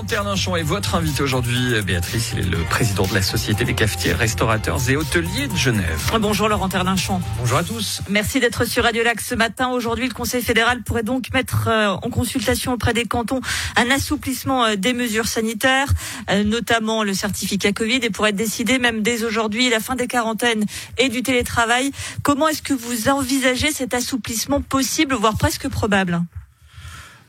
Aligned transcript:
Laurent 0.00 0.08
Terlinchon 0.08 0.56
est 0.56 0.62
votre 0.62 0.94
invité 0.94 1.22
aujourd'hui. 1.22 1.74
Béatrice, 1.82 2.30
il 2.32 2.38
est 2.38 2.50
le 2.50 2.56
président 2.70 3.06
de 3.06 3.12
la 3.12 3.20
Société 3.20 3.66
des 3.66 3.74
cafetiers, 3.74 4.14
restaurateurs 4.14 4.78
et 4.88 4.96
hôteliers 4.96 5.46
de 5.46 5.54
Genève. 5.54 6.10
Bonjour 6.18 6.48
Laurent 6.48 6.70
Terlinchon. 6.70 7.20
Bonjour 7.38 7.58
à 7.58 7.62
tous. 7.62 8.00
Merci 8.08 8.40
d'être 8.40 8.64
sur 8.64 8.84
Radio 8.84 9.02
Lac 9.02 9.20
ce 9.20 9.34
matin. 9.34 9.68
Aujourd'hui, 9.68 10.08
le 10.08 10.14
Conseil 10.14 10.40
fédéral 10.40 10.82
pourrait 10.84 11.02
donc 11.02 11.26
mettre 11.34 11.68
euh, 11.68 11.88
en 11.88 12.08
consultation 12.08 12.72
auprès 12.72 12.94
des 12.94 13.04
cantons 13.04 13.42
un 13.76 13.90
assouplissement 13.90 14.64
euh, 14.64 14.76
des 14.76 14.94
mesures 14.94 15.28
sanitaires, 15.28 15.92
euh, 16.30 16.44
notamment 16.44 17.02
le 17.02 17.12
certificat 17.12 17.72
Covid, 17.72 18.00
et 18.02 18.08
pourrait 18.08 18.32
décidé 18.32 18.78
même 18.78 19.02
dès 19.02 19.22
aujourd'hui 19.22 19.68
la 19.68 19.80
fin 19.80 19.96
des 19.96 20.06
quarantaines 20.06 20.64
et 20.96 21.10
du 21.10 21.22
télétravail. 21.22 21.90
Comment 22.22 22.48
est-ce 22.48 22.62
que 22.62 22.72
vous 22.72 23.10
envisagez 23.10 23.70
cet 23.70 23.92
assouplissement 23.92 24.62
possible, 24.62 25.14
voire 25.14 25.36
presque 25.36 25.68
probable? 25.68 26.22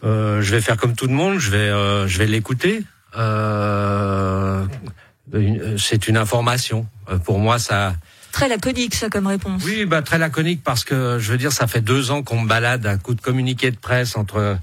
Euh, 0.04 0.41
je 0.41 0.51
vais 0.51 0.61
faire 0.61 0.78
comme 0.78 0.96
tout 0.96 1.07
le 1.07 1.14
monde, 1.14 1.39
je 1.39 1.51
vais, 1.51 1.57
euh, 1.57 2.07
je 2.07 2.18
vais 2.18 2.28
l'écouter. 2.28 2.83
Euh, 3.18 4.65
c'est 5.78 6.07
une 6.07 6.18
information. 6.18 6.87
Euh, 7.09 7.18
pour 7.18 7.39
moi, 7.39 7.59
ça. 7.59 7.96
Très 8.32 8.47
laconique, 8.47 8.95
ça, 8.95 9.09
comme 9.09 9.28
réponse. 9.28 9.61
Oui, 9.65 9.86
bah 9.86 10.01
très 10.01 10.18
laconique 10.18 10.64
parce 10.64 10.86
que 10.86 11.19
je 11.19 11.32
veux 11.32 11.37
dire, 11.37 11.51
ça 11.51 11.68
fait 11.68 11.82
deux 11.82 12.11
ans 12.11 12.23
qu'on 12.23 12.42
me 12.42 12.47
balade 12.47 12.86
à 12.86 12.97
coup 12.97 13.14
de 13.14 13.21
communiqué 13.21 13.71
de 13.71 13.75
presse 13.75 14.15
entre 14.15 14.57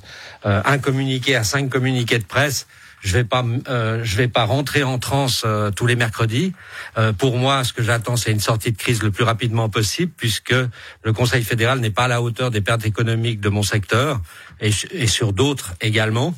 euh, 0.47 0.63
un 0.65 0.79
communiqué 0.79 1.37
à 1.37 1.45
cinq 1.45 1.69
communiqués 1.69 2.19
de 2.19 2.25
presse. 2.25 2.67
Je 3.01 3.13
vais 3.13 3.25
pas, 3.25 3.45
euh, 3.69 4.01
je 4.03 4.17
vais 4.17 4.29
pas 4.29 4.45
rentrer 4.45 4.83
en 4.83 4.99
transe 4.99 5.43
euh, 5.45 5.71
tous 5.71 5.87
les 5.87 5.97
mercredis. 5.97 6.53
Euh, 6.97 7.13
pour 7.13 7.37
moi, 7.37 7.65
ce 7.65 7.73
que 7.73 7.83
j'attends, 7.83 8.17
c'est 8.17 8.33
une 8.33 8.41
sortie 8.41 8.73
de 8.73 8.77
crise 8.77 9.03
le 9.03 9.11
plus 9.11 9.25
rapidement 9.25 9.69
possible, 9.69 10.13
puisque 10.17 10.55
le 11.03 11.13
Conseil 11.13 11.45
fédéral 11.45 11.81
n'est 11.81 11.91
pas 11.91 12.05
à 12.05 12.09
la 12.09 12.23
hauteur 12.23 12.51
des 12.51 12.61
pertes 12.61 12.85
économiques 12.85 13.41
de 13.41 13.49
mon 13.49 13.63
secteur 13.63 14.21
et, 14.61 14.71
et 14.93 15.07
sur 15.07 15.33
d'autres 15.33 15.75
également. 15.81 16.35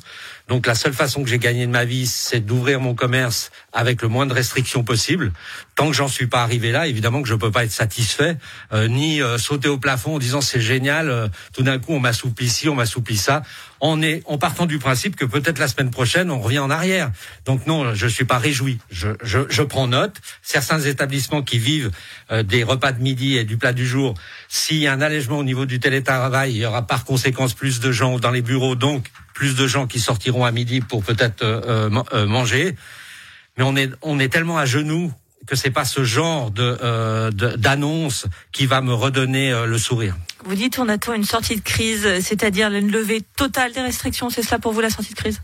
Donc 0.51 0.67
la 0.67 0.75
seule 0.75 0.91
façon 0.91 1.23
que 1.23 1.29
j'ai 1.29 1.39
gagné 1.39 1.65
de 1.65 1.71
ma 1.71 1.85
vie, 1.85 2.05
c'est 2.05 2.41
d'ouvrir 2.41 2.81
mon 2.81 2.93
commerce 2.93 3.51
avec 3.71 4.01
le 4.01 4.09
moins 4.09 4.25
de 4.25 4.33
restrictions 4.33 4.83
possible. 4.83 5.31
Tant 5.75 5.87
que 5.87 5.93
j'en 5.93 6.09
suis 6.09 6.27
pas 6.27 6.43
arrivé 6.43 6.73
là, 6.73 6.87
évidemment 6.87 7.21
que 7.21 7.29
je 7.29 7.35
peux 7.35 7.51
pas 7.51 7.63
être 7.63 7.71
satisfait, 7.71 8.35
euh, 8.73 8.89
ni 8.89 9.21
euh, 9.21 9.37
sauter 9.37 9.69
au 9.69 9.77
plafond 9.77 10.15
en 10.15 10.19
disant 10.19 10.41
c'est 10.41 10.59
génial, 10.59 11.09
euh, 11.09 11.29
tout 11.53 11.63
d'un 11.63 11.79
coup 11.79 11.93
on 11.93 12.01
m'assouplit 12.01 12.49
ci, 12.49 12.67
on 12.67 12.75
m'assouplit 12.75 13.15
ça. 13.15 13.43
On 13.79 14.01
est 14.01 14.23
en 14.25 14.37
partant 14.37 14.65
du 14.65 14.77
principe 14.77 15.15
que 15.15 15.23
peut-être 15.23 15.57
la 15.57 15.69
semaine 15.69 15.89
prochaine 15.89 16.29
on 16.29 16.41
revient 16.41 16.59
en 16.59 16.69
arrière. 16.69 17.11
Donc 17.45 17.65
non, 17.65 17.95
je 17.95 18.07
suis 18.07 18.25
pas 18.25 18.37
réjoui. 18.37 18.77
Je, 18.91 19.11
je, 19.23 19.39
je 19.47 19.63
prends 19.63 19.87
note. 19.87 20.17
Certains 20.41 20.81
établissements 20.81 21.43
qui 21.43 21.59
vivent 21.59 21.91
euh, 22.29 22.43
des 22.43 22.65
repas 22.65 22.91
de 22.91 23.01
midi 23.01 23.37
et 23.37 23.45
du 23.45 23.55
plat 23.55 23.71
du 23.71 23.87
jour, 23.87 24.15
s'il 24.49 24.79
y 24.79 24.87
a 24.87 24.91
un 24.91 24.99
allègement 24.99 25.37
au 25.37 25.45
niveau 25.45 25.65
du 25.65 25.79
télétravail, 25.79 26.51
il 26.51 26.57
y 26.57 26.65
aura 26.65 26.85
par 26.85 27.05
conséquence 27.05 27.53
plus 27.53 27.79
de 27.79 27.93
gens 27.93 28.19
dans 28.19 28.31
les 28.31 28.41
bureaux, 28.41 28.75
donc 28.75 29.07
plus 29.41 29.55
de 29.55 29.65
gens 29.65 29.87
qui 29.87 29.99
sortiront 29.99 30.45
à 30.45 30.51
midi 30.51 30.81
pour 30.81 31.03
peut-être 31.03 31.41
euh, 31.41 31.89
euh, 32.13 32.27
manger. 32.27 32.75
Mais 33.57 33.63
on 33.63 33.75
est, 33.75 33.89
on 34.03 34.19
est 34.19 34.29
tellement 34.31 34.59
à 34.59 34.67
genoux 34.67 35.11
que 35.47 35.55
c'est 35.55 35.71
pas 35.71 35.83
ce 35.83 36.03
genre 36.03 36.51
de 36.51 36.77
euh, 36.83 37.31
d'annonce 37.31 38.27
qui 38.51 38.67
va 38.67 38.81
me 38.81 38.93
redonner 38.93 39.51
euh, 39.51 39.65
le 39.65 39.79
sourire. 39.79 40.15
Vous 40.45 40.53
dites 40.53 40.77
on 40.77 40.87
attend 40.87 41.15
une 41.15 41.23
sortie 41.23 41.55
de 41.55 41.61
crise, 41.61 42.07
c'est-à-dire 42.21 42.71
une 42.71 42.91
levée 42.91 43.23
totale 43.35 43.71
des 43.71 43.81
restrictions. 43.81 44.29
C'est 44.29 44.43
cela 44.43 44.59
pour 44.59 44.73
vous 44.73 44.81
la 44.81 44.91
sortie 44.91 45.15
de 45.15 45.17
crise? 45.17 45.41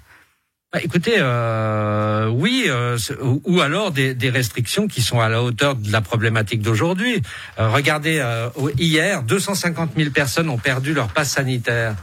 Bah, 0.73 0.79
écoutez, 0.83 1.15
euh, 1.17 2.27
oui, 2.27 2.65
euh, 2.67 2.97
ou 3.45 3.61
alors 3.61 3.91
des, 3.91 4.13
des, 4.13 4.29
restrictions 4.29 4.89
qui 4.89 5.01
sont 5.01 5.21
à 5.21 5.29
la 5.29 5.41
hauteur 5.41 5.75
de 5.75 5.89
la 5.93 6.01
problématique 6.01 6.61
d'aujourd'hui. 6.61 7.21
Euh, 7.57 7.69
regardez, 7.69 8.19
euh, 8.19 8.49
hier, 8.77 9.23
250 9.23 9.91
000 9.95 10.09
personnes 10.09 10.49
ont 10.49 10.57
perdu 10.57 10.93
leur 10.93 11.07
passe 11.07 11.31
sanitaire. 11.31 11.95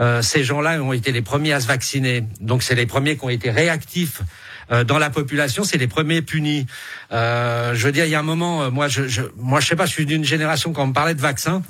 Euh, 0.00 0.22
ces 0.22 0.44
gens-là 0.44 0.82
ont 0.82 0.92
été 0.92 1.12
les 1.12 1.22
premiers 1.22 1.52
à 1.52 1.60
se 1.60 1.66
vacciner, 1.66 2.24
donc 2.40 2.62
c'est 2.62 2.74
les 2.74 2.86
premiers 2.86 3.16
qui 3.16 3.24
ont 3.24 3.30
été 3.30 3.50
réactifs 3.50 4.22
euh, 4.70 4.84
dans 4.84 4.98
la 4.98 5.10
population, 5.10 5.64
c'est 5.64 5.78
les 5.78 5.88
premiers 5.88 6.22
punis. 6.22 6.66
je 7.10 7.84
veux 7.84 7.92
dire, 7.92 8.06
il 8.06 8.10
y 8.10 8.14
a 8.14 8.20
un 8.20 8.22
moment, 8.22 8.70
moi, 8.70 8.88
je, 8.88 9.08
je, 9.08 9.22
moi, 9.36 9.60
je 9.60 9.66
sais 9.66 9.76
pas, 9.76 9.86
je 9.86 9.92
suis 9.92 10.06
d'une 10.06 10.24
génération 10.24 10.72
quand 10.72 10.84
on 10.84 10.88
me 10.88 10.92
parlait 10.92 11.14
de 11.14 11.20
vaccins, 11.20 11.62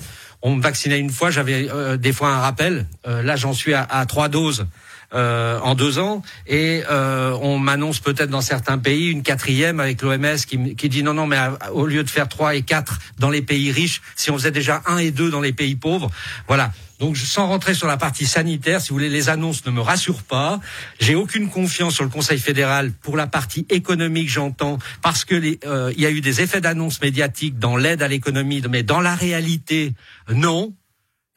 on 0.43 0.56
me 0.56 0.62
vaccinait 0.62 0.99
une 0.99 1.10
fois, 1.10 1.31
j'avais 1.31 1.69
des 1.99 2.12
fois 2.12 2.28
un 2.28 2.41
rappel. 2.41 2.87
là, 3.05 3.37
j'en 3.37 3.53
suis 3.53 3.75
à, 3.75 4.06
trois 4.06 4.28
doses 4.28 4.60
euh, 4.60 4.65
en 5.12 5.75
deux 5.75 5.98
ans, 5.98 6.22
et 6.47 6.82
euh, 6.91 7.37
on 7.41 7.59
m'annonce 7.59 8.00
peut-être 8.00 8.31
dans 8.31 8.41
certains 8.41 8.78
pays 8.78 9.09
une 9.09 9.22
quatrième 9.22 9.81
avec 9.81 10.03
l'OMS 10.03 10.37
qui, 10.47 10.76
qui, 10.76 10.88
dit 10.88 11.03
non 11.03 11.15
non 11.15 11.26
mais 11.26 11.38
au 11.72 11.87
lieu 11.87 12.04
de 12.04 12.10
faire 12.10 12.28
trois 12.28 12.54
et 12.54 12.62
quatre 12.62 12.98
dans 13.19 13.31
les 13.31 13.43
pays 13.43 13.72
riches, 13.72 14.03
si 14.16 14.31
on 14.31 14.38
faisait 14.38 14.50
déjà 14.50 14.82
un 14.87 14.99
et 14.99 15.10
deux 15.10 15.31
dans 15.31 15.41
les 15.41 15.53
pays 15.53 15.76
pauvres, 15.76 16.10
voilà. 16.47 16.72
Donc, 17.00 17.16
sans 17.16 17.47
rentrer 17.47 17.72
sur 17.72 17.87
la 17.87 17.97
partie 17.97 18.26
sanitaire, 18.26 18.82
si 18.82 18.91
vous 18.91 18.97
voulez, 18.97 19.09
les 19.09 19.31
annonces 19.31 19.65
ne 19.65 19.70
me 19.70 19.81
rassurent 19.81 20.22
pas. 20.22 20.60
J'ai 21.00 21.15
aucune 21.15 21.49
confiance 21.49 21.94
sur 21.94 22.04
le 22.04 22.10
Conseil 22.10 22.38
fédéral 22.38 22.93
pour 22.93 23.16
la 23.16 23.26
partie 23.26 23.66
économique, 23.70 24.28
j'entends, 24.28 24.78
parce 25.00 25.25
que 25.25 25.34
les, 25.34 25.59
euh, 25.65 25.91
il 25.97 26.03
y 26.03 26.06
a 26.06 26.10
eu 26.10 26.20
des 26.20 26.43
effets 26.43 26.60
d'annonce 26.60 27.00
médiatique 27.00 27.59
dans 27.59 27.78
l'aide 27.78 28.03
à 28.03 28.09
l'économie, 28.09 28.62
mais 28.69 28.82
dans 28.82 29.00
la 29.00 29.15
réalité, 29.15 29.94
non. 30.31 30.75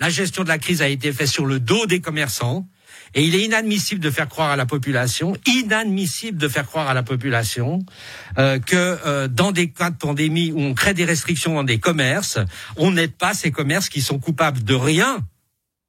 La 0.01 0.09
gestion 0.09 0.44
de 0.44 0.50
la 0.50 0.57
crise 0.57 0.81
a 0.81 0.89
été 0.89 1.13
faite 1.13 1.29
sur 1.29 1.45
le 1.45 1.62
dos 1.62 1.85
des 1.85 2.01
commerçants. 2.01 2.67
Et 3.14 3.24
il 3.24 3.36
est 3.36 3.44
inadmissible 3.44 4.02
de 4.02 4.09
faire 4.09 4.28
croire 4.28 4.52
à 4.52 4.56
la 4.56 4.66
population, 4.66 5.36
inadmissible 5.46 6.38
de 6.38 6.48
faire 6.48 6.66
croire 6.66 6.90
à 6.90 6.94
la 6.94 7.04
population 7.04 7.80
euh, 8.38 8.59
que 8.59 8.76
euh, 8.76 9.28
dans 9.28 9.52
des 9.52 9.70
cas 9.70 9.90
de 9.90 9.98
pandémie 9.98 10.52
où 10.52 10.59
on 10.59 10.74
crée 10.74 10.94
des 10.94 11.06
restrictions 11.06 11.54
dans 11.54 11.64
des 11.64 11.80
commerces, 11.80 12.40
on 12.78 12.92
n'aide 12.92 13.14
pas 13.14 13.34
ces 13.34 13.52
commerces 13.52 13.90
qui 13.90 14.02
sont 14.02 14.20
coupables 14.20 14.64
de 14.64 14.74
rien. 14.74 15.26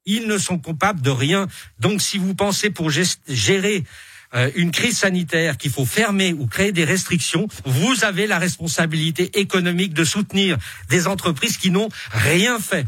Ils 0.07 0.27
ne 0.27 0.37
sont 0.37 0.59
coupables 0.59 1.01
de 1.01 1.11
rien. 1.11 1.47
Donc 1.79 2.03
si 2.03 2.19
vous 2.19 2.35
pensez 2.35 2.71
pour 2.71 2.91
gérer 2.91 3.85
euh, 4.35 4.51
une 4.57 4.71
crise 4.71 4.99
sanitaire 4.99 5.57
qu'il 5.57 5.71
faut 5.71 5.87
fermer 5.87 6.33
ou 6.33 6.47
créer 6.47 6.73
des 6.73 6.85
restrictions, 6.85 7.47
vous 7.65 8.05
avez 8.05 8.27
la 8.27 8.39
responsabilité 8.39 9.39
économique 9.39 9.95
de 9.95 10.05
soutenir 10.05 10.59
des 10.91 11.07
entreprises 11.07 11.57
qui 11.57 11.71
n'ont 11.71 11.89
rien 12.11 12.59
fait. 12.59 12.87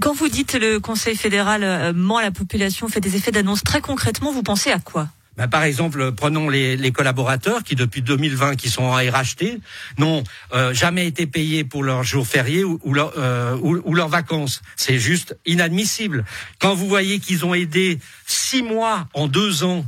Quand 0.00 0.14
vous 0.14 0.28
dites 0.28 0.54
le 0.54 0.78
Conseil 0.78 1.16
fédéral 1.16 1.62
euh, 1.64 1.92
ment 1.92 2.20
la 2.20 2.30
population, 2.30 2.88
fait 2.88 3.00
des 3.00 3.16
effets 3.16 3.30
d'annonce, 3.30 3.62
très 3.62 3.80
concrètement, 3.80 4.32
vous 4.32 4.42
pensez 4.42 4.70
à 4.70 4.78
quoi? 4.78 5.08
Ben, 5.36 5.48
par 5.48 5.64
exemple, 5.64 6.12
prenons 6.12 6.50
les, 6.50 6.92
collaborateurs 6.92 7.62
qui, 7.62 7.74
depuis 7.74 8.02
2020, 8.02 8.56
qui 8.56 8.68
sont 8.68 8.82
en 8.82 8.92
RHT, 8.92 9.60
n'ont 9.98 10.24
euh, 10.52 10.74
jamais 10.74 11.06
été 11.06 11.26
payés 11.26 11.64
pour 11.64 11.82
leurs 11.82 12.04
jours 12.04 12.26
fériés 12.26 12.64
euh, 12.64 13.56
ou, 13.62 13.94
leurs 13.94 14.08
vacances. 14.08 14.60
C'est 14.76 14.98
juste 14.98 15.36
inadmissible. 15.46 16.24
Quand 16.58 16.74
vous 16.74 16.86
voyez 16.86 17.18
qu'ils 17.18 17.46
ont 17.46 17.54
aidé 17.54 17.98
six 18.26 18.62
mois 18.62 19.08
en 19.14 19.26
deux 19.26 19.64
ans 19.64 19.86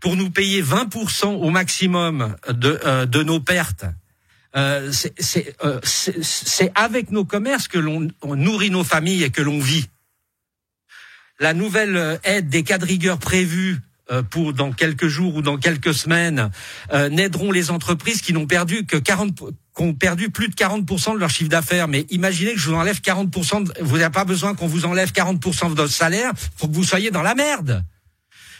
pour 0.00 0.16
nous 0.16 0.30
payer 0.30 0.62
20% 0.62 1.26
au 1.26 1.50
maximum 1.50 2.36
de 2.48 3.22
nos 3.22 3.40
pertes, 3.40 3.84
euh, 4.56 4.90
euh, 5.64 5.80
c'est 5.82 6.72
avec 6.74 7.10
nos 7.10 7.24
commerces 7.24 7.68
que 7.68 7.78
l'on 7.78 8.08
nourrit 8.24 8.70
nos 8.70 8.84
familles 8.84 9.22
et 9.22 9.30
que 9.30 9.42
l'on 9.42 9.60
vit. 9.60 9.86
La 11.38 11.54
nouvelle 11.54 11.96
euh, 11.96 12.16
aide 12.24 12.48
des 12.48 12.62
quadrigueurs 12.62 13.18
prévue 13.18 13.80
pour 14.30 14.52
dans 14.52 14.72
quelques 14.72 15.06
jours 15.06 15.36
ou 15.36 15.40
dans 15.40 15.56
quelques 15.56 15.94
semaines 15.94 16.50
n'aideront 16.92 17.52
les 17.52 17.70
entreprises 17.70 18.22
qui 18.22 18.32
n'ont 18.32 18.48
perdu 18.48 18.84
que 18.84 18.96
40 18.96 19.38
qui 19.76 19.82
ont 19.84 19.94
perdu 19.94 20.30
plus 20.30 20.48
de 20.48 20.54
40% 20.54 21.14
de 21.14 21.18
leur 21.18 21.30
chiffre 21.30 21.48
d'affaires. 21.48 21.86
Mais 21.86 22.06
imaginez 22.10 22.54
que 22.54 22.58
je 22.58 22.70
vous 22.70 22.74
enlève 22.74 22.98
40%, 22.98 23.62
de, 23.62 23.72
vous 23.82 23.98
n'avez 23.98 24.10
pas 24.10 24.24
besoin 24.24 24.56
qu'on 24.56 24.66
vous 24.66 24.84
enlève 24.84 25.12
40% 25.12 25.70
de 25.70 25.76
votre 25.76 25.92
salaire 25.92 26.32
pour 26.58 26.68
que 26.68 26.74
vous 26.74 26.82
soyez 26.82 27.12
dans 27.12 27.22
la 27.22 27.36
merde. 27.36 27.84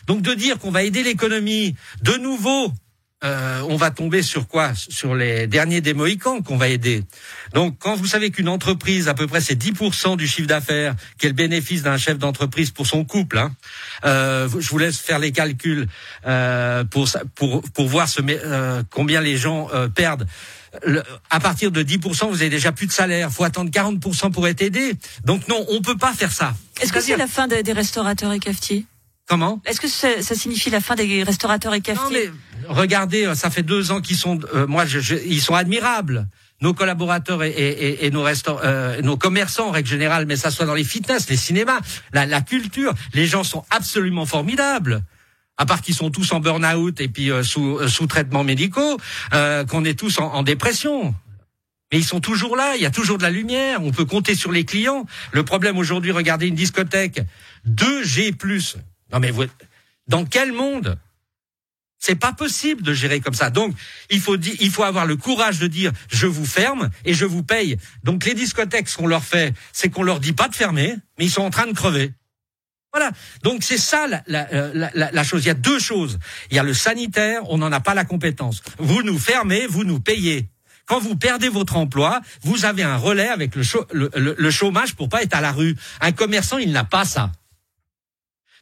Donc 0.07 0.23
de 0.23 0.35
dire 0.35 0.57
qu'on 0.61 0.71
va 0.71 0.85
aider 0.85 1.03
l'économie 1.03 1.75
de 2.03 2.13
nouveau 2.13 2.73
euh, 3.23 3.63
on 3.69 3.77
va 3.77 3.91
tomber 3.91 4.23
sur 4.23 4.49
quoi? 4.49 4.73
Sur 4.75 5.15
les 5.15 5.47
derniers 5.47 5.81
des 5.81 5.95
Mohicans 5.95 6.43
qu'on 6.43 6.57
va 6.57 6.69
aider. 6.69 7.05
Donc, 7.53 7.77
quand 7.79 7.95
vous 7.95 8.07
savez 8.07 8.31
qu'une 8.31 8.49
entreprise, 8.49 9.09
à 9.09 9.15
peu 9.15 9.27
près, 9.27 9.41
c'est 9.41 9.61
10% 9.61 10.17
du 10.17 10.27
chiffre 10.27 10.49
d'affaires, 10.49 10.95
qui 11.19 11.27
est 11.27 11.29
le 11.29 11.35
bénéfice 11.35 11.83
d'un 11.83 11.99
chef 11.99 12.19
d'entreprise 12.19 12.71
pour 12.71 12.87
son 12.87 13.05
couple, 13.05 13.39
hein, 13.39 13.53
euh, 14.05 14.49
je 14.59 14.69
vous 14.71 14.79
laisse 14.79 14.99
faire 14.99 15.19
les 15.19 15.33
calculs 15.33 15.87
euh, 16.27 16.85
pour, 16.85 17.09
pour, 17.35 17.63
pour 17.63 17.89
voir 17.89 18.09
ce, 18.09 18.21
euh, 18.27 18.83
combien 18.91 19.21
les 19.21 19.37
gens 19.37 19.69
euh, 19.75 19.89
perdent. 19.89 20.27
Le, 20.87 21.03
à 21.31 21.41
partir 21.41 21.73
de 21.73 21.83
10%, 21.83 22.29
vous 22.29 22.41
avez 22.41 22.49
déjà 22.49 22.73
plus 22.73 22.87
de 22.87 22.93
salaire. 22.93 23.31
faut 23.31 23.45
attendre 23.45 23.71
40% 23.71 24.31
pour 24.31 24.47
être 24.47 24.63
aidé. 24.63 24.95
Donc 25.25 25.49
non, 25.49 25.67
on 25.69 25.83
peut 25.83 25.97
pas 25.97 26.13
faire 26.13 26.33
ça. 26.33 26.55
Est-ce 26.81 26.93
que 26.93 27.01
c'est 27.01 27.17
la 27.17 27.27
fin 27.27 27.49
des, 27.49 27.63
des 27.63 27.73
restaurateurs 27.73 28.33
et 28.33 28.39
cafetiers? 28.39 28.87
Comment? 29.31 29.61
Est-ce 29.65 29.81
que 29.81 29.89
ça, 29.89 30.09
ça, 30.23 30.35
signifie 30.35 30.71
la 30.71 30.81
fin 30.81 30.97
des 30.97 31.23
restaurateurs 31.23 31.73
et 31.75 31.81
cafetiers? 31.81 32.27
Non, 32.27 32.33
mais 32.33 32.50
regardez, 32.71 33.35
ça 33.35 33.51
fait 33.51 33.63
deux 33.63 33.93
ans 33.93 34.01
qu'ils 34.01 34.17
sont, 34.17 34.41
euh, 34.55 34.67
moi, 34.67 34.87
je, 34.87 35.01
je, 35.01 35.17
ils 35.27 35.41
sont 35.41 35.55
admirables. 35.55 36.29
Nos 36.63 36.75
collaborateurs 36.75 37.43
et, 37.43 38.11
euh, 38.13 39.01
nos 39.03 39.17
commerçants 39.17 39.69
en 39.69 39.71
règle 39.71 39.89
générale, 39.89 40.27
mais 40.27 40.37
ça 40.37 40.51
soit 40.51 40.67
dans 40.67 40.75
les 40.75 40.85
fitness, 40.85 41.31
les 41.31 41.37
cinémas, 41.37 41.81
la, 42.13 42.41
culture, 42.43 42.93
les 43.15 43.27
gens 43.27 43.45
sont 43.45 43.65
absolument 43.71 44.27
formidables 44.27 45.03
à 45.61 45.67
part 45.67 45.83
qu'ils 45.83 45.95
sont 45.95 46.11
tous 46.11 46.33
en 46.33 46.41
burn-out 46.41 47.03
et 47.03 47.09
puis 47.09 47.31
euh, 47.31 47.43
sous, 47.43 47.79
euh, 47.79 47.87
sous 47.87 48.07
traitements 48.07 48.45
médicaux, 48.45 48.99
euh, 49.35 49.67
qu'on 49.67 49.85
est 49.85 49.99
tous 49.99 50.19
en, 50.19 50.33
en, 50.33 50.43
dépression. 50.43 51.15
Mais 51.93 51.99
ils 51.99 52.05
sont 52.05 52.21
toujours 52.21 52.57
là, 52.57 52.77
il 52.77 52.83
y 52.83 52.87
a 52.87 52.91
toujours 52.91 53.19
de 53.19 53.23
la 53.23 53.31
lumière, 53.31 53.83
on 53.83 53.91
peut 53.91 54.07
compter 54.07 54.35
sur 54.35 54.53
les 54.53 54.65
clients. 54.65 55.05
Le 55.33 55.45
problème 55.45 55.77
aujourd'hui, 55.77 56.13
regardez 56.13 56.47
une 56.47 56.55
discothèque, 56.55 57.21
2G+, 57.69 58.77
non 59.13 59.21
mais 59.21 59.31
vous, 59.31 59.45
dans 60.09 60.25
quel 60.25 60.53
monde 60.53 60.97
C'est 62.01 62.17
pas 62.17 62.33
possible 62.33 62.83
de 62.83 62.95
gérer 62.95 63.21
comme 63.21 63.35
ça. 63.35 63.51
Donc, 63.51 63.75
il 64.09 64.21
faut 64.21 64.83
avoir 64.83 65.07
le 65.07 65.17
courage 65.17 65.59
de 65.59 65.67
dire, 65.67 65.93
je 66.11 66.27
vous 66.27 66.47
ferme 66.47 66.91
et 67.05 67.13
je 67.13 67.27
vous 67.27 67.43
paye. 67.43 67.77
Donc, 68.03 68.25
les 68.25 68.35
discothèques, 68.35 68.89
ce 68.89 68.97
qu'on 68.97 69.07
leur 69.07 69.23
fait, 69.23 69.55
c'est 69.73 69.91
qu'on 69.91 70.03
leur 70.03 70.19
dit 70.19 70.33
pas 70.33 70.49
de 70.49 70.55
fermer, 70.55 70.97
mais 71.19 71.27
ils 71.27 71.31
sont 71.31 71.43
en 71.43 71.51
train 71.51 71.67
de 71.67 71.73
crever. 71.73 72.13
Voilà. 72.93 73.13
Donc 73.45 73.63
c'est 73.63 73.79
ça 73.79 74.07
la, 74.09 74.21
la, 74.27 75.25
chose. 75.25 75.45
Il 75.45 75.47
y 75.47 75.51
a 75.51 75.55
deux 75.55 75.79
choses. 75.79 76.19
Il 76.51 76.57
y 76.57 76.59
a 76.59 76.65
le 76.65 76.75
sanitaire, 76.75 77.43
on 77.49 77.59
n'en 77.59 77.71
a 77.71 77.79
pas 77.79 77.95
la 77.95 78.05
compétence. 78.05 78.63
Vous 78.79 79.03
nous 79.03 79.19
fermez, 79.19 79.67
vous 79.69 79.85
nous 79.85 80.01
payez. 80.01 80.49
Quand 80.87 80.99
vous 80.99 81.15
perdez 81.15 81.49
votre 81.49 81.77
emploi, 81.77 82.21
vous 82.43 82.65
avez 82.65 82.83
un 82.83 82.97
relais 82.97 83.29
avec 83.29 83.55
le, 83.55 83.63
le, 83.93 84.35
le 84.37 84.51
chômage 84.51 84.97
pour 84.97 85.09
pas 85.09 85.23
être 85.23 85.35
à 85.35 85.41
la 85.41 85.53
rue. 85.53 85.77
Un 86.01 86.11
commerçant, 86.11 86.59
il 86.59 86.73
n'a 86.73 86.83
pas 86.83 87.05
ça. 87.05 87.31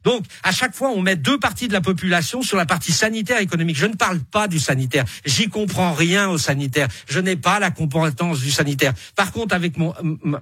Donc, 0.04 0.24
à 0.42 0.52
chaque 0.52 0.74
fois, 0.74 0.90
on 0.90 1.02
met 1.02 1.16
deux 1.16 1.38
parties 1.38 1.68
de 1.68 1.72
la 1.72 1.80
population 1.80 2.42
sur 2.42 2.56
la 2.56 2.66
partie 2.66 2.92
sanitaire 2.92 3.40
et 3.40 3.42
économique. 3.42 3.76
Je 3.76 3.86
ne 3.86 3.94
parle 3.94 4.20
pas 4.20 4.48
du 4.48 4.58
sanitaire. 4.58 5.04
J'y 5.24 5.48
comprends 5.48 5.92
rien 5.92 6.28
au 6.28 6.38
sanitaire. 6.38 6.88
Je 7.08 7.20
n'ai 7.20 7.36
pas 7.36 7.58
la 7.58 7.70
compétence 7.70 8.40
du 8.40 8.50
sanitaire. 8.50 8.92
Par 9.16 9.32
contre, 9.32 9.54
avec 9.54 9.76
mon, 9.76 9.94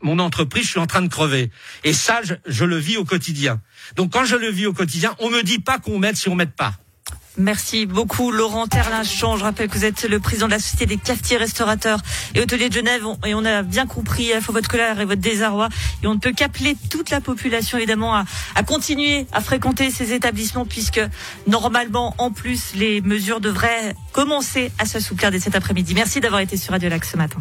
mon 0.03 0.19
entreprise, 0.19 0.65
je 0.65 0.71
suis 0.71 0.81
en 0.81 0.87
train 0.87 1.03
de 1.03 1.09
crever. 1.09 1.51
Et 1.85 1.93
ça, 1.93 2.21
je, 2.47 2.65
le 2.65 2.77
vis 2.77 2.97
au 2.97 3.05
quotidien. 3.05 3.61
Donc, 3.97 4.13
quand 4.13 4.25
je 4.25 4.37
le 4.37 4.51
vis 4.51 4.67
au 4.67 4.73
quotidien, 4.73 5.15
on 5.19 5.31
me 5.31 5.43
dit 5.43 5.59
pas 5.59 5.79
qu'on 5.79 5.99
m'aide 5.99 6.17
si 6.17 6.29
on 6.29 6.35
m'aide 6.35 6.53
pas. 6.53 6.75
Merci 7.39 7.85
beaucoup 7.85 8.33
Laurent 8.33 8.67
Terlinchon. 8.67 9.37
Je 9.37 9.45
rappelle 9.45 9.69
que 9.69 9.75
vous 9.75 9.85
êtes 9.85 10.09
le 10.09 10.21
président 10.21 10.47
de 10.47 10.53
la 10.53 10.59
Société 10.59 10.87
des 10.87 10.97
cafetiers, 10.97 11.37
restaurateurs 11.37 12.01
et 12.35 12.41
hôteliers 12.41 12.71
de 12.71 12.75
Genève. 12.75 13.05
Et 13.27 13.35
on 13.35 13.45
a 13.45 13.63
bien 13.63 13.87
compris 13.87 14.33
à 14.33 14.37
la 14.37 14.41
fois 14.41 14.55
votre 14.55 14.69
colère 14.69 14.99
et 15.01 15.05
votre 15.05 15.21
désarroi. 15.21 15.69
Et 16.03 16.07
on 16.07 16.15
ne 16.15 16.19
peut 16.19 16.33
qu'appeler 16.33 16.77
toute 16.91 17.11
la 17.11 17.21
population 17.21 17.77
évidemment 17.77 18.15
à, 18.17 18.25
continuer 18.63 19.27
à 19.33 19.43
fréquenter 19.43 19.91
ces 19.91 20.15
établissements 20.15 20.65
puisque 20.65 21.01
normalement 21.47 22.15
en 22.17 22.31
plus 22.31 22.75
les 22.75 23.03
mesures 23.03 23.41
devraient 23.41 23.95
commencer 24.13 24.73
à 24.79 24.87
s'assouplir 24.87 25.31
dès 25.31 25.41
cet 25.41 25.55
après-midi. 25.55 25.95
Merci 25.95 26.21
d'avoir 26.21 26.41
été 26.41 26.57
sur 26.57 26.73
Radio 26.73 26.89
Lac 26.89 27.05
ce 27.05 27.19
matin. 27.19 27.39